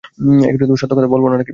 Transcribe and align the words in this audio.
সত্য 0.75 0.93
কথা 0.95 1.07
বলব 1.07 1.25
না? 1.27 1.35